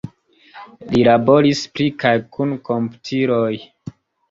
Li 0.93 1.01
laboris 1.07 1.61
pri 1.75 1.87
kaj 2.05 2.15
kun 2.39 2.57
komputiloj. 2.73 3.55